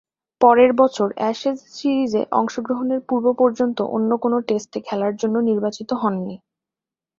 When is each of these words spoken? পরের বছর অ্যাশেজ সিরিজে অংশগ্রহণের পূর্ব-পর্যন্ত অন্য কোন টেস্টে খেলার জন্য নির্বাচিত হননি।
পরের 0.41 0.71
বছর 0.81 1.07
অ্যাশেজ 1.15 1.57
সিরিজে 1.73 2.21
অংশগ্রহণের 2.31 2.99
পূর্ব-পর্যন্ত 3.09 3.77
অন্য 3.95 4.11
কোন 4.17 4.33
টেস্টে 4.47 4.79
খেলার 4.87 5.13
জন্য 5.21 5.35
নির্বাচিত 5.49 5.89
হননি। 6.01 6.35